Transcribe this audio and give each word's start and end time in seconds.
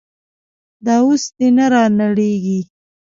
دا 0.85 0.95
اوس 1.05 1.23
دې 1.37 1.47
نه 1.57 1.65
رانړېږي. 1.73 2.59